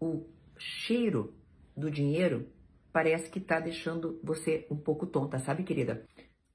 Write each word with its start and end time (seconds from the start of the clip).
o 0.00 0.26
cheiro 0.58 1.34
do 1.76 1.90
dinheiro 1.90 2.48
parece 2.92 3.30
que 3.30 3.38
está 3.38 3.60
deixando 3.60 4.18
você 4.24 4.66
um 4.70 4.76
pouco 4.76 5.06
tonta, 5.06 5.38
sabe, 5.38 5.62
querida? 5.62 6.04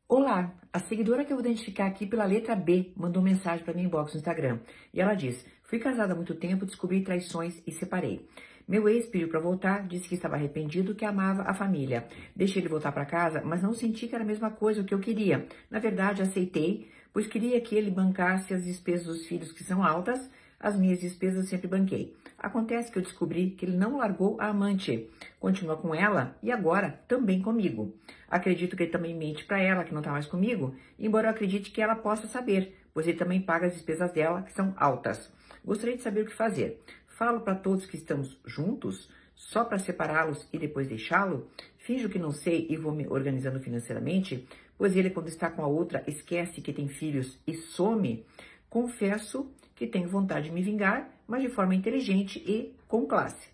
Olá, 0.08 0.54
a 0.74 0.80
seguidora 0.80 1.24
que 1.24 1.32
eu 1.32 1.38
vou 1.38 1.46
identificar 1.46 1.86
aqui 1.86 2.06
pela 2.06 2.26
letra 2.26 2.56
B 2.56 2.92
mandou 2.96 3.24
mensagem 3.24 3.64
para 3.64 3.74
mim 3.74 3.84
inbox 3.84 4.14
no 4.14 4.20
Instagram. 4.20 4.60
E 4.94 5.00
ela 5.00 5.14
diz: 5.14 5.46
Fui 5.64 5.80
casada 5.80 6.14
há 6.14 6.16
muito 6.16 6.36
tempo, 6.36 6.66
descobri 6.66 7.02
traições 7.02 7.62
e 7.66 7.72
separei. 7.72 8.28
Meu 8.68 8.90
ex 8.90 9.08
pediu 9.08 9.30
para 9.30 9.40
voltar, 9.40 9.88
disse 9.88 10.10
que 10.10 10.16
estava 10.16 10.36
arrependido, 10.36 10.96
que 10.96 11.06
amava 11.06 11.44
a 11.44 11.54
família. 11.54 12.08
Deixei 12.36 12.62
ele 12.62 12.70
voltar 12.70 12.92
para 12.92 13.06
casa, 13.06 13.42
mas 13.44 13.62
não 13.62 13.74
senti 13.74 14.08
que 14.08 14.16
era 14.16 14.24
a 14.24 14.28
mesma 14.28 14.50
coisa 14.50 14.84
que 14.84 14.94
eu 14.94 15.00
queria. 15.00 15.48
Na 15.70 15.80
verdade, 15.80 16.22
aceitei, 16.22 16.90
pois 17.14 17.28
queria 17.28 17.62
que 17.62 17.76
ele 17.76 17.92
bancasse 17.92 18.54
as 18.54 18.66
despesas 18.66 19.06
dos 19.06 19.28
filhos 19.28 19.52
que 19.52 19.64
são 19.64 19.84
altas 19.84 20.30
as 20.66 20.76
minhas 20.76 21.00
despesas 21.00 21.48
sempre 21.48 21.68
banquei. 21.68 22.16
Acontece 22.40 22.92
que 22.92 22.98
eu 22.98 23.04
descobri 23.04 23.52
que 23.52 23.68
ele 23.68 23.78
não 23.78 23.98
largou 23.98 24.36
a 24.42 24.48
amante, 24.48 25.08
continua 25.40 25.78
com 25.78 25.94
ela 25.94 26.36
e 26.42 26.52
agora 26.52 27.00
também 27.08 27.40
comigo. 27.40 27.94
Acredito 28.28 28.76
que 28.76 28.82
ele 28.82 28.92
também 28.92 29.16
mente 29.16 29.46
para 29.46 29.62
ela 29.62 29.84
que 29.84 29.94
não 29.94 30.00
está 30.00 30.12
mais 30.12 30.26
comigo, 30.26 30.74
embora 30.98 31.28
eu 31.28 31.32
acredite 31.32 31.70
que 31.70 31.84
ela 31.84 31.96
possa 31.96 32.26
saber, 32.26 32.76
pois 32.96 33.08
ele 33.08 33.16
também 33.16 33.40
paga 33.40 33.68
as 33.68 33.74
despesas 33.74 34.12
dela, 34.12 34.42
que 34.42 34.54
são 34.54 34.74
altas. 34.76 35.32
Gostaria 35.64 35.98
de 35.98 36.02
saber 36.02 36.22
o 36.22 36.26
que 36.26 36.34
fazer. 36.34 36.82
Falo 37.06 37.42
para 37.42 37.54
todos 37.54 37.86
que 37.86 37.96
estamos 37.96 38.36
juntos, 38.44 39.08
só 39.36 39.64
para 39.64 39.78
separá-los 39.78 40.50
e 40.52 40.58
depois 40.58 40.88
deixá-lo? 40.88 41.48
Finjo 41.78 42.10
que 42.10 42.18
não 42.18 42.32
sei 42.32 42.66
e 42.72 42.76
vou 42.76 42.92
me 42.92 43.08
organizando 43.08 43.60
financeiramente, 43.60 44.48
pois 44.80 44.98
ele, 44.98 45.12
quando 45.12 45.28
está 45.28 45.48
com 45.48 45.62
a 45.62 45.68
outra, 45.68 46.04
esquece 46.08 46.60
que 46.60 46.74
tem 46.74 46.88
filhos 46.88 47.38
e 47.46 47.54
some? 47.54 48.26
Confesso 48.68 49.48
que 49.76 49.86
tenho 49.86 50.08
vontade 50.08 50.48
de 50.48 50.52
me 50.52 50.64
vingar, 50.64 51.10
mas 51.28 51.42
de 51.42 51.50
forma 51.50 51.76
inteligente 51.76 52.40
e 52.40 52.76
com 52.88 53.06
classe. 53.06 53.50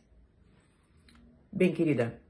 Bem, 1.51 1.73
querida, 1.73 2.21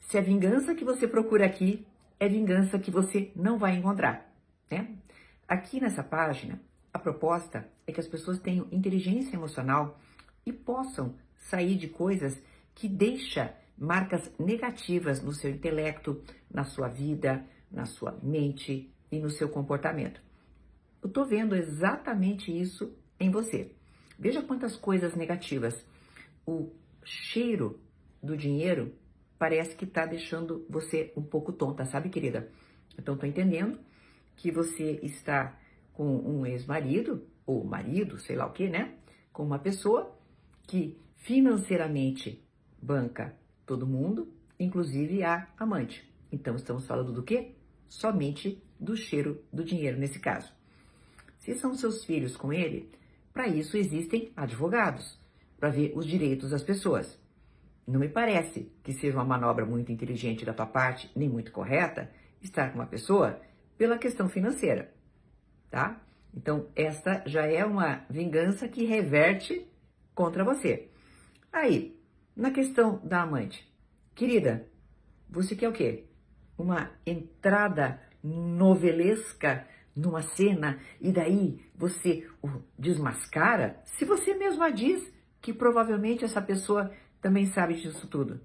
se 0.00 0.18
a 0.18 0.20
vingança 0.20 0.74
que 0.74 0.84
você 0.84 1.06
procura 1.06 1.44
aqui 1.44 1.86
é 2.18 2.28
vingança 2.28 2.78
que 2.78 2.90
você 2.90 3.30
não 3.36 3.58
vai 3.58 3.76
encontrar, 3.76 4.32
né? 4.70 4.96
Aqui 5.46 5.80
nessa 5.80 6.02
página, 6.02 6.60
a 6.92 6.98
proposta 6.98 7.68
é 7.86 7.92
que 7.92 8.00
as 8.00 8.08
pessoas 8.08 8.38
tenham 8.38 8.66
inteligência 8.72 9.36
emocional 9.36 10.00
e 10.46 10.52
possam 10.52 11.14
sair 11.36 11.76
de 11.76 11.88
coisas 11.88 12.40
que 12.74 12.88
deixam 12.88 13.48
marcas 13.76 14.32
negativas 14.38 15.22
no 15.22 15.32
seu 15.32 15.50
intelecto, 15.50 16.22
na 16.50 16.64
sua 16.64 16.88
vida, 16.88 17.44
na 17.70 17.84
sua 17.84 18.18
mente 18.22 18.90
e 19.10 19.18
no 19.18 19.28
seu 19.28 19.48
comportamento. 19.48 20.20
Eu 21.02 21.10
tô 21.10 21.24
vendo 21.24 21.54
exatamente 21.54 22.50
isso 22.50 22.96
em 23.18 23.30
você. 23.30 23.72
Veja 24.18 24.42
quantas 24.42 24.76
coisas 24.76 25.14
negativas. 25.14 25.84
O 26.46 26.70
cheiro 27.04 27.80
do 28.22 28.36
dinheiro 28.36 28.94
parece 29.38 29.74
que 29.76 29.84
está 29.84 30.06
deixando 30.06 30.64
você 30.68 31.12
um 31.16 31.22
pouco 31.22 31.52
tonta, 31.52 31.84
sabe, 31.84 32.08
querida? 32.08 32.50
Então, 32.98 33.16
tô 33.16 33.26
entendendo 33.26 33.78
que 34.36 34.50
você 34.50 34.98
está 35.02 35.58
com 35.92 36.16
um 36.18 36.46
ex-marido, 36.46 37.26
ou 37.46 37.64
marido, 37.64 38.18
sei 38.18 38.36
lá 38.36 38.46
o 38.46 38.52
que, 38.52 38.68
né? 38.68 38.94
Com 39.32 39.44
uma 39.44 39.58
pessoa 39.58 40.16
que 40.62 40.98
financeiramente 41.16 42.42
banca 42.80 43.36
todo 43.66 43.86
mundo, 43.86 44.32
inclusive 44.58 45.22
a 45.22 45.48
amante. 45.58 46.10
Então, 46.30 46.56
estamos 46.56 46.86
falando 46.86 47.12
do 47.12 47.22
quê? 47.22 47.52
Somente 47.88 48.62
do 48.78 48.96
cheiro 48.96 49.42
do 49.52 49.64
dinheiro 49.64 49.98
nesse 49.98 50.18
caso. 50.18 50.52
Se 51.38 51.54
são 51.54 51.74
seus 51.74 52.04
filhos 52.04 52.36
com 52.36 52.52
ele, 52.52 52.90
para 53.34 53.48
isso 53.48 53.76
existem 53.76 54.32
advogados, 54.36 55.20
para 55.58 55.68
ver 55.68 55.92
os 55.96 56.06
direitos 56.06 56.50
das 56.50 56.62
pessoas. 56.62 57.20
Não 57.84 57.98
me 57.98 58.08
parece 58.08 58.72
que 58.82 58.92
seja 58.92 59.18
uma 59.18 59.24
manobra 59.24 59.66
muito 59.66 59.90
inteligente 59.90 60.44
da 60.44 60.54
tua 60.54 60.66
parte, 60.66 61.10
nem 61.16 61.28
muito 61.28 61.50
correta, 61.50 62.08
estar 62.40 62.70
com 62.70 62.78
uma 62.78 62.86
pessoa 62.86 63.40
pela 63.76 63.98
questão 63.98 64.28
financeira, 64.28 64.94
tá? 65.68 66.00
Então, 66.32 66.68
esta 66.76 67.22
já 67.26 67.44
é 67.44 67.64
uma 67.64 68.04
vingança 68.08 68.68
que 68.68 68.84
reverte 68.84 69.66
contra 70.14 70.44
você. 70.44 70.88
Aí, 71.52 72.00
na 72.36 72.52
questão 72.52 73.00
da 73.04 73.22
amante, 73.22 73.68
querida, 74.14 74.68
você 75.28 75.56
quer 75.56 75.68
o 75.68 75.72
quê? 75.72 76.04
Uma 76.56 76.92
entrada 77.04 78.00
novelesca 78.22 79.66
numa 79.94 80.22
cena 80.22 80.78
e 81.00 81.12
daí 81.12 81.60
você 81.74 82.28
o 82.42 82.48
desmascara, 82.78 83.80
se 83.84 84.04
você 84.04 84.34
mesma 84.34 84.70
diz 84.70 85.12
que 85.40 85.52
provavelmente 85.52 86.24
essa 86.24 86.40
pessoa 86.40 86.90
também 87.20 87.46
sabe 87.46 87.74
disso 87.74 88.06
tudo. 88.08 88.40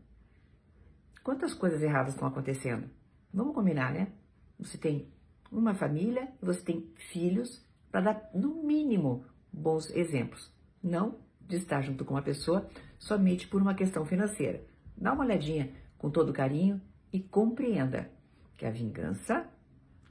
Quantas 1.23 1.53
coisas 1.53 1.81
erradas 1.81 2.13
estão 2.13 2.27
acontecendo? 2.27 2.89
Vamos 3.33 3.53
combinar, 3.53 3.91
né? 3.91 4.11
Você 4.57 4.77
tem 4.77 5.11
uma 5.51 5.73
família, 5.73 6.27
você 6.41 6.61
tem 6.61 6.91
filhos, 7.11 7.65
para 7.91 8.01
dar, 8.01 8.29
no 8.33 8.63
mínimo, 8.63 9.25
bons 9.51 9.89
exemplos. 9.91 10.53
Não 10.83 11.19
de 11.41 11.57
estar 11.57 11.81
junto 11.81 12.05
com 12.05 12.13
uma 12.13 12.21
pessoa 12.21 12.67
somente 12.97 13.47
por 13.47 13.61
uma 13.61 13.73
questão 13.73 14.05
financeira. 14.05 14.63
Dá 14.95 15.13
uma 15.13 15.23
olhadinha 15.23 15.71
com 15.97 16.09
todo 16.09 16.33
carinho 16.33 16.81
e 17.11 17.19
compreenda 17.19 18.11
que 18.55 18.65
a 18.65 18.71
vingança 18.71 19.47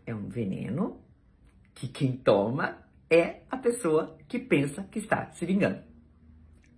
é 0.05 0.15
um 0.15 0.29
veneno 0.29 1.01
que 1.79 1.87
quem 1.87 2.17
toma 2.17 2.79
é 3.09 3.43
a 3.49 3.57
pessoa 3.57 4.19
que 4.27 4.39
pensa 4.39 4.83
que 4.91 4.99
está 4.99 5.31
se 5.31 5.47
vingando. 5.47 5.81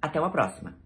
Até 0.00 0.20
uma 0.20 0.30
próxima! 0.30 0.76